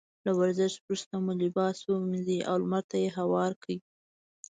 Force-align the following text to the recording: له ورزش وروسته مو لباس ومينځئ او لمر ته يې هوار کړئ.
له 0.25 0.31
ورزش 0.39 0.73
وروسته 0.83 1.13
مو 1.23 1.31
لباس 1.43 1.77
ومينځئ 1.85 2.39
او 2.49 2.55
لمر 2.63 2.83
ته 2.89 2.95
يې 3.03 3.09
هوار 3.17 3.51
کړئ. 3.61 3.77